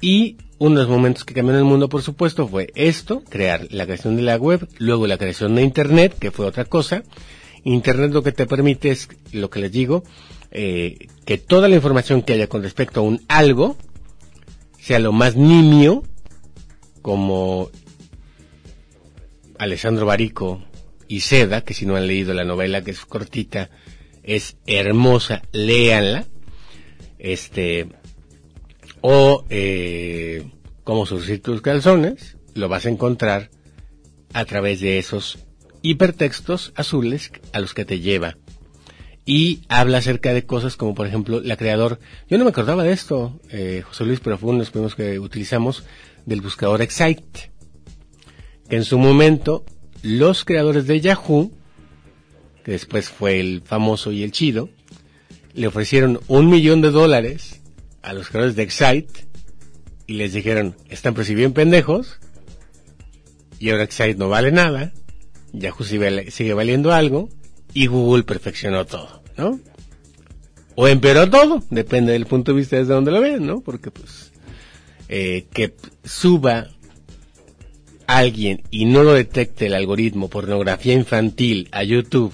[0.00, 3.84] y uno de los momentos que cambiaron el mundo, por supuesto, fue esto, crear la
[3.84, 7.02] creación de la web, luego la creación de Internet, que fue otra cosa.
[7.64, 10.02] Internet lo que te permite es, lo que les digo,
[10.50, 13.76] eh, que toda la información que haya con respecto a un algo
[14.78, 16.04] sea lo más nimio
[17.02, 17.70] como
[19.58, 20.62] Alessandro Barico
[21.08, 23.70] y Seda, que si no han leído la novela, que es cortita,
[24.22, 26.26] es hermosa, léanla.
[27.18, 27.88] Este,
[29.00, 30.50] o eh,
[30.84, 33.50] cómo surgir tus calzones, lo vas a encontrar
[34.32, 35.38] a través de esos
[35.82, 38.36] hipertextos azules a los que te lleva.
[39.24, 41.98] Y habla acerca de cosas como, por ejemplo, la creador.
[42.28, 44.94] Yo no me acordaba de esto, eh, José Luis, pero fue uno de los primeros
[44.94, 45.84] que utilizamos
[46.24, 47.50] del buscador Excite,
[48.68, 49.64] que en su momento
[50.02, 51.50] los creadores de Yahoo,
[52.64, 54.68] que después fue el famoso y el chido,
[55.54, 57.62] le ofrecieron un millón de dólares
[58.06, 59.26] a los creadores de Excite
[60.06, 62.20] y les dijeron, están bien pendejos
[63.58, 64.92] y ahora Excite no vale nada,
[65.52, 67.28] Yahoo sigue valiendo algo
[67.74, 69.58] y Google perfeccionó todo, ¿no?
[70.76, 73.60] O empeoró todo, depende del punto de vista desde donde lo vean, ¿no?
[73.60, 74.32] Porque pues
[75.08, 76.68] eh, que suba
[78.06, 82.32] alguien y no lo detecte el algoritmo pornografía infantil a YouTube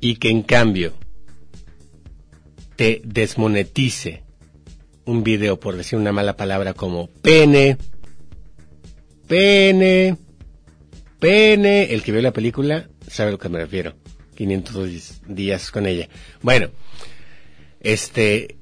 [0.00, 0.94] y que en cambio
[2.76, 4.22] te desmonetice
[5.04, 7.76] un video por decir una mala palabra como pene,
[9.28, 10.16] pene,
[11.18, 13.94] pene, el que vio la película sabe a lo que me refiero.
[14.34, 16.08] 500 días con ella.
[16.42, 16.68] Bueno,
[17.80, 18.56] este,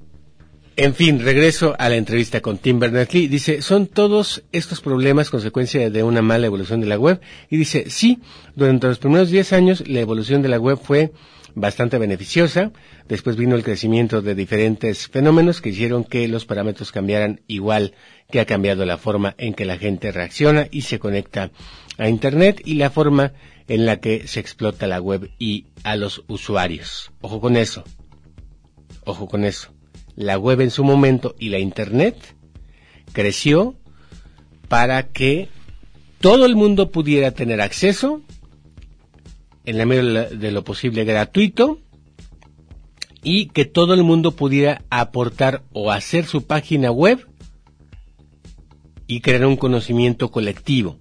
[0.76, 3.28] en fin, regreso a la entrevista con Tim Berners-Lee.
[3.28, 7.20] Dice, ¿son todos estos problemas consecuencia de una mala evolución de la web?
[7.50, 8.20] Y dice, sí,
[8.54, 11.12] durante los primeros 10 años la evolución de la web fue
[11.54, 12.72] bastante beneficiosa.
[13.08, 17.94] Después vino el crecimiento de diferentes fenómenos que hicieron que los parámetros cambiaran igual
[18.30, 21.50] que ha cambiado la forma en que la gente reacciona y se conecta
[21.98, 23.32] a Internet y la forma
[23.68, 27.12] en la que se explota la web y a los usuarios.
[27.20, 27.84] Ojo con eso.
[29.04, 29.72] Ojo con eso
[30.16, 32.16] la web en su momento y la Internet
[33.12, 33.74] creció
[34.68, 35.48] para que
[36.20, 38.22] todo el mundo pudiera tener acceso
[39.64, 41.78] en la medida de lo posible gratuito
[43.22, 47.26] y que todo el mundo pudiera aportar o hacer su página web
[49.06, 50.98] y crear un conocimiento colectivo.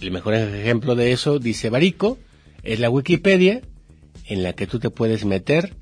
[0.00, 2.18] El mejor ejemplo de eso, dice Barico,
[2.64, 3.62] es la Wikipedia,
[4.26, 5.76] en la que tú te puedes meter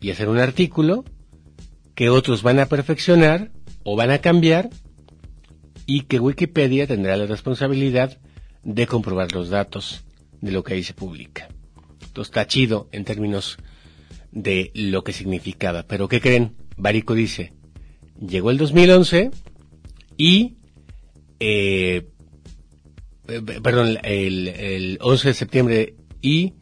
[0.00, 1.04] y hacer un artículo
[1.94, 3.50] que otros van a perfeccionar
[3.82, 4.70] o van a cambiar
[5.84, 8.18] y que Wikipedia tendrá la responsabilidad
[8.62, 10.04] de comprobar los datos
[10.40, 11.48] de lo que ahí se publica.
[12.02, 13.58] Entonces está chido en términos
[14.32, 15.84] de lo que significaba.
[15.84, 16.56] Pero ¿qué creen?
[16.76, 17.52] Barico dice,
[18.20, 19.30] llegó el 2011
[20.16, 20.56] y,
[21.40, 22.08] eh,
[23.28, 26.54] eh, perdón, el, el 11 de septiembre y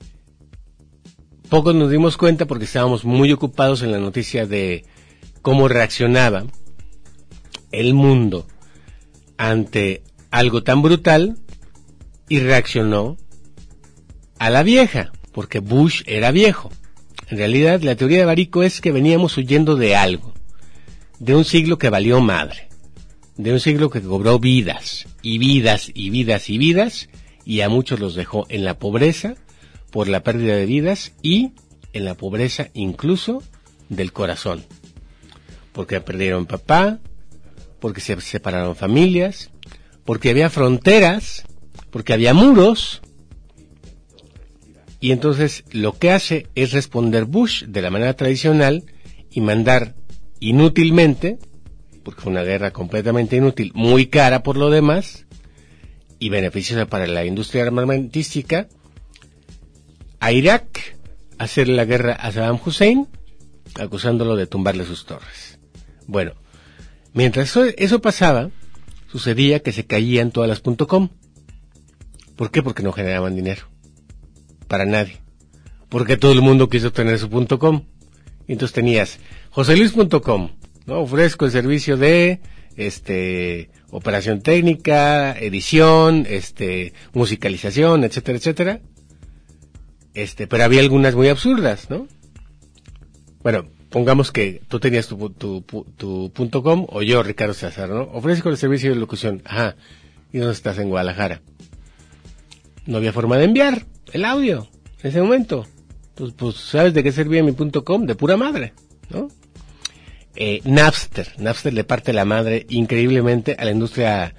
[1.49, 4.85] pocos nos dimos cuenta porque estábamos muy ocupados en la noticia de
[5.43, 6.45] cómo reaccionaba
[7.73, 8.47] el mundo
[9.37, 11.39] ante algo tan brutal
[12.29, 13.17] y reaccionó
[14.39, 16.71] a la vieja, porque Bush era viejo.
[17.29, 20.35] En realidad, la teoría de Barico es que veníamos huyendo de algo,
[21.19, 22.69] de un siglo que valió madre,
[23.37, 27.09] de un siglo que cobró vidas, y vidas, y vidas, y vidas,
[27.45, 29.35] y a muchos los dejó en la pobreza
[29.91, 31.53] por la pérdida de vidas y
[31.93, 33.43] en la pobreza incluso
[33.89, 34.65] del corazón.
[35.73, 36.99] Porque perdieron papá,
[37.81, 39.51] porque se separaron familias,
[40.05, 41.45] porque había fronteras,
[41.91, 43.03] porque había muros.
[45.01, 48.85] Y entonces lo que hace es responder Bush de la manera tradicional
[49.31, 49.95] y mandar
[50.41, 51.39] inútilmente,
[52.03, 55.27] porque fue una guerra completamente inútil, muy cara por lo demás,
[56.19, 58.69] y beneficiosa para la industria armamentística,
[60.19, 60.97] a Irak
[61.39, 63.07] hacer la guerra a Saddam Hussein,
[63.79, 65.59] acusándolo de tumbarle sus torres.
[66.07, 66.33] Bueno,
[67.13, 68.51] mientras eso, eso pasaba,
[69.11, 71.11] sucedía que se caían todas las .com.
[72.37, 72.63] ¿Por qué?
[72.63, 73.69] Porque no generaban dinero.
[74.69, 75.21] Para nadie.
[75.89, 77.85] Porque todo el mundo quiso tener su .com.
[78.49, 79.19] Y entonces tenías
[79.51, 80.51] joseluis.com,
[80.87, 81.01] ¿no?
[81.01, 82.41] Ofrezco el servicio de
[82.77, 88.81] este operación técnica, edición, este musicalización, etcétera, etcétera.
[90.15, 92.07] Este, pero había algunas muy absurdas, ¿no?
[93.43, 95.17] Bueno, pongamos que tú tenías tu,
[96.35, 98.03] punto com o yo, Ricardo César, ¿no?
[98.13, 99.43] Ofrezco el servicio de locución.
[99.45, 99.77] Ajá.
[100.33, 100.79] ¿Y dónde estás?
[100.79, 101.43] En Guadalajara.
[102.87, 104.69] No había forma de enviar el audio
[105.03, 105.67] en ese momento.
[106.15, 108.07] Pues, pues ¿sabes de qué servía mi punto com?
[108.07, 108.73] De pura madre,
[109.11, 109.29] ¿no?
[110.35, 111.33] Eh, Napster.
[111.39, 114.35] Napster le parte la madre increíblemente a la industria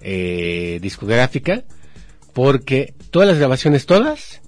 [0.00, 1.64] eh, discográfica
[2.32, 4.42] porque todas las grabaciones, todas,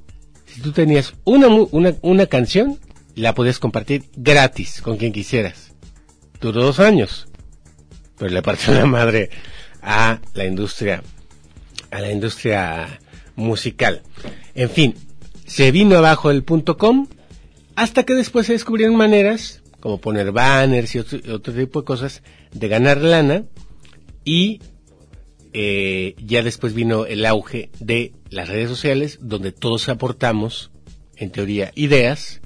[0.47, 2.79] si tú tenías una, una, una canción,
[3.15, 5.73] la podías compartir gratis con quien quisieras.
[6.41, 7.29] Duró dos años,
[8.19, 9.31] pero le partió la madre
[9.81, 11.03] a la industria,
[11.91, 13.01] a la industria
[13.37, 14.03] musical.
[14.59, 14.97] En fin,
[15.47, 17.07] se vino abajo el punto com
[17.77, 22.67] hasta que después se descubrieron maneras como poner banners y otro, tipo de cosas de
[22.67, 23.45] ganar lana
[24.25, 24.61] y
[25.53, 30.73] eh, ya después vino el auge de las redes sociales donde todos aportamos,
[31.15, 32.41] en teoría, ideas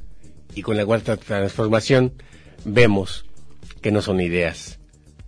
[0.55, 2.13] y con la cuarta transformación
[2.67, 3.25] vemos
[3.81, 4.81] que no son ideas,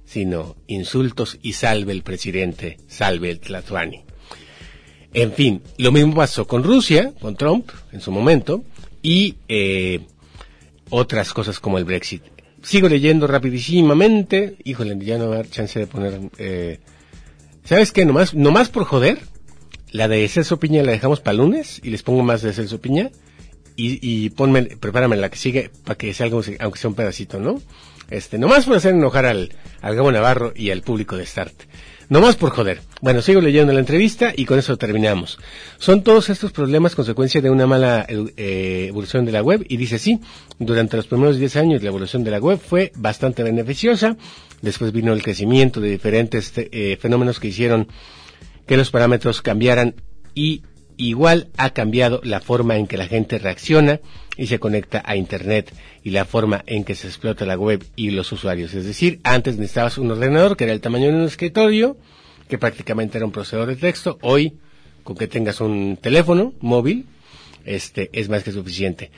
[0.05, 4.04] sino insultos y salve el presidente, salve el Tlatuani.
[5.15, 8.65] En fin, lo mismo pasó con Rusia, con Trump en su momento,
[9.01, 10.01] y eh,
[10.91, 12.23] otras cosas como el Brexit.
[12.63, 16.21] Sigo leyendo rapidísimamente, híjole, ya no va a dar chance de poner...
[16.39, 16.81] Eh,
[17.65, 18.05] ¿Sabes qué?
[18.05, 19.21] Nomás, nomás por joder,
[19.93, 23.11] la de Celso Piña la dejamos para lunes y les pongo más de Celso Piña
[23.77, 27.39] y, y ponme, prepárame la que sigue para que sea algo, aunque sea un pedacito,
[27.39, 27.63] ¿no?
[28.11, 31.55] Este, nomás por hacer enojar al, al Gabo Navarro y al público de Start.
[32.15, 32.81] Nomás por joder.
[33.01, 35.37] Bueno, sigo leyendo la entrevista y con eso terminamos.
[35.79, 39.99] Son todos estos problemas consecuencia de una mala eh, evolución de la web y dice
[39.99, 40.21] sí,
[40.61, 44.17] durante los primeros 10 años la evolución de la web fue bastante beneficiosa,
[44.63, 47.89] después vino el crecimiento de diferentes eh, fenómenos que hicieron
[48.65, 49.97] que los parámetros cambiaran
[50.37, 50.63] y
[50.97, 54.01] igual ha cambiado la forma en que la gente reacciona
[54.37, 55.73] y se conecta a Internet
[56.03, 58.75] y la forma en que se explota la web y los usuarios.
[58.75, 61.97] Es decir, antes necesitabas un ordenador que era el tamaño de un escritorio,
[62.49, 64.19] que prácticamente era un procesador de texto.
[64.23, 64.55] Hoy,
[65.03, 67.07] con que tengas un teléfono móvil,
[67.65, 69.11] este es más que suficiente.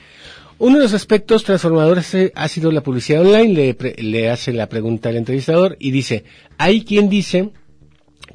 [0.59, 3.53] Uno de los aspectos transformadores ha sido la publicidad online.
[3.53, 6.23] Le, le hace la pregunta al entrevistador y dice,
[6.57, 7.51] hay quien dice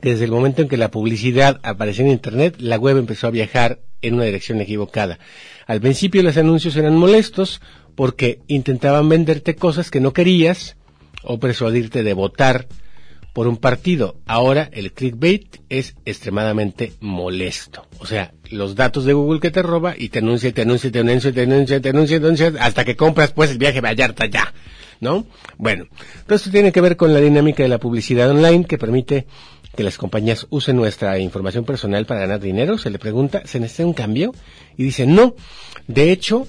[0.02, 3.80] desde el momento en que la publicidad apareció en Internet, la web empezó a viajar
[4.02, 5.18] en una dirección equivocada.
[5.66, 7.60] Al principio los anuncios eran molestos
[7.94, 10.76] porque intentaban venderte cosas que no querías
[11.22, 12.66] o persuadirte de votar
[13.32, 14.16] por un partido.
[14.26, 17.86] Ahora el clickbait es extremadamente molesto.
[18.00, 20.98] O sea, los datos de Google que te roba y te anuncia, te anuncia, te
[20.98, 24.26] anuncia, te anuncia, te anuncia, te anuncia, hasta que compras pues el viaje a Vallarta
[24.26, 24.52] ya.
[25.00, 25.26] ¿No?
[25.58, 25.86] Bueno,
[26.26, 29.26] todo esto tiene que ver con la dinámica de la publicidad online que permite
[29.76, 32.78] que las compañías usen nuestra información personal para ganar dinero?
[32.78, 34.34] Se le pregunta, ¿se necesita un cambio?
[34.76, 35.34] Y dice, no.
[35.86, 36.46] De hecho,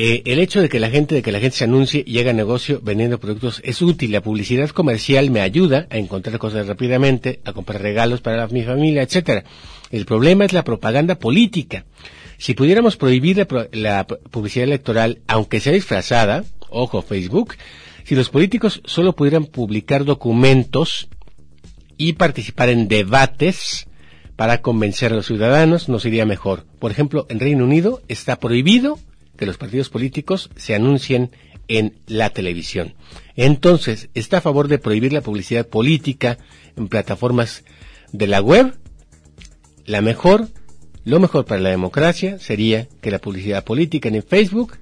[0.00, 2.32] eh, el hecho de que la gente, de que la gente se anuncie y haga
[2.32, 4.12] negocio vendiendo productos es útil.
[4.12, 9.02] La publicidad comercial me ayuda a encontrar cosas rápidamente, a comprar regalos para mi familia,
[9.02, 9.42] etcétera.
[9.90, 11.84] El problema es la propaganda política.
[12.36, 17.56] Si pudiéramos prohibir la, la publicidad electoral, aunque sea disfrazada, ojo Facebook,
[18.04, 21.08] si los políticos solo pudieran publicar documentos
[21.98, 23.86] y participar en debates
[24.36, 26.64] para convencer a los ciudadanos nos iría mejor.
[26.78, 28.98] Por ejemplo, en Reino Unido está prohibido
[29.36, 31.32] que los partidos políticos se anuncien
[31.66, 32.94] en la televisión.
[33.36, 36.38] Entonces, ¿está a favor de prohibir la publicidad política
[36.76, 37.64] en plataformas
[38.12, 38.74] de la web?
[39.84, 40.48] La mejor,
[41.04, 44.78] lo mejor para la democracia sería que la publicidad política en Facebook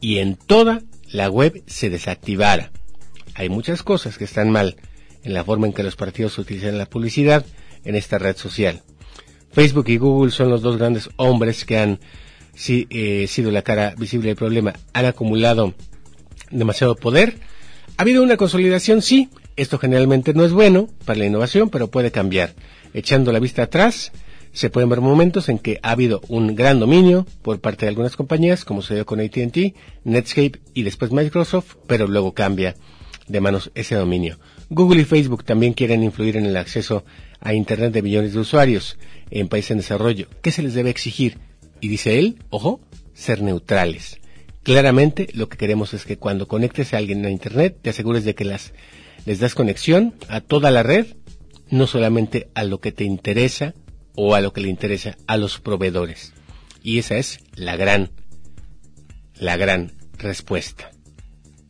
[0.00, 2.72] y en toda la web se desactivara.
[3.34, 4.76] Hay muchas cosas que están mal
[5.22, 7.44] en la forma en que los partidos utilizan la publicidad
[7.84, 8.82] en esta red social.
[9.52, 12.00] Facebook y Google son los dos grandes hombres que han
[12.68, 14.74] eh, sido la cara visible del problema.
[14.92, 15.74] Han acumulado
[16.50, 17.36] demasiado poder.
[17.96, 19.28] Ha habido una consolidación, sí.
[19.56, 22.54] Esto generalmente no es bueno para la innovación, pero puede cambiar.
[22.94, 24.12] Echando la vista atrás,
[24.52, 28.16] se pueden ver momentos en que ha habido un gran dominio por parte de algunas
[28.16, 32.76] compañías, como se dio con AT&T, Netscape y después Microsoft, pero luego cambia
[33.26, 34.38] de manos ese dominio.
[34.70, 37.04] Google y Facebook también quieren influir en el acceso
[37.40, 38.98] a Internet de millones de usuarios
[39.30, 40.28] en países en desarrollo.
[40.42, 41.38] ¿Qué se les debe exigir?
[41.80, 42.80] Y dice él, ojo,
[43.14, 44.20] ser neutrales.
[44.62, 48.34] Claramente lo que queremos es que cuando conectes a alguien a Internet te asegures de
[48.34, 48.74] que las,
[49.24, 51.06] les das conexión a toda la red,
[51.70, 53.74] no solamente a lo que te interesa
[54.14, 56.34] o a lo que le interesa a los proveedores.
[56.82, 58.10] Y esa es la gran,
[59.34, 60.90] la gran respuesta.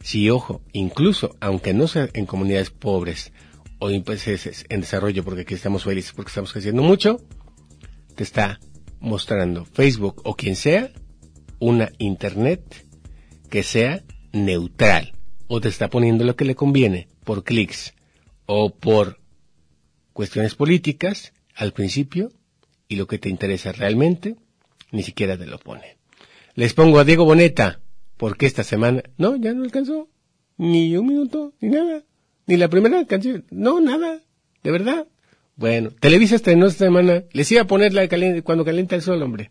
[0.09, 3.31] Si, ojo, incluso aunque no sea en comunidades pobres
[3.79, 7.21] o en en desarrollo, porque aquí estamos felices, porque estamos creciendo mucho,
[8.15, 8.59] te está
[9.01, 10.91] mostrando Facebook o quien sea
[11.59, 12.87] una Internet
[13.51, 14.03] que sea
[14.33, 15.13] neutral
[15.47, 17.93] o te está poniendo lo que le conviene por clics
[18.47, 19.21] o por
[20.15, 22.33] cuestiones políticas al principio
[22.89, 24.37] y lo que te interesa realmente
[24.91, 25.99] ni siquiera te lo pone.
[26.55, 27.83] Les pongo a Diego Boneta
[28.19, 30.09] porque esta semana no, ya no alcanzó
[30.59, 32.03] ni un minuto ni nada,
[32.47, 34.21] ni la primera canción, no, nada,
[34.63, 35.07] de verdad.
[35.57, 39.23] Bueno, Televisa estrenó esta semana, les iba a poner la caliente, cuando calienta el sol,
[39.23, 39.51] hombre.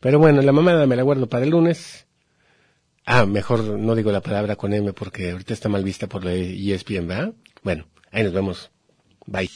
[0.00, 2.06] Pero bueno, la mamada me la guardo para el lunes.
[3.04, 6.34] Ah, mejor no digo la palabra con M porque ahorita está mal vista por la
[6.34, 7.32] ESPN, ¿verdad?
[7.62, 8.70] Bueno, ahí nos vemos.
[9.26, 9.48] Bye.